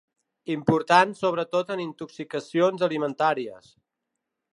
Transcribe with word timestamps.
Importants 0.53 1.19
sobretot 1.25 1.69
en 1.75 1.83
intoxicacions 1.83 2.87
alimentàries. 2.89 3.69